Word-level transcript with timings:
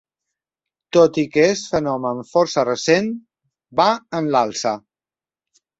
Tot 0.97 1.19
i 1.23 1.25
que 1.35 1.43
és 1.49 1.61
un 1.65 1.69
fenomen 1.75 2.23
força 2.31 2.67
recent, 2.71 3.13
va 3.83 3.91
en 4.21 4.35
l’alça. 4.37 4.77